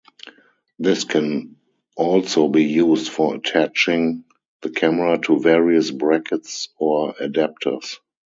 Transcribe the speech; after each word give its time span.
This 0.79 1.03
can 1.03 1.57
also 1.95 2.47
be 2.47 2.63
used 2.63 3.11
for 3.11 3.35
attaching 3.35 4.23
the 4.61 4.71
camera 4.71 5.19
to 5.25 5.39
various 5.39 5.91
brackets 5.91 6.69
or 6.79 7.13
adapters. 7.13 7.97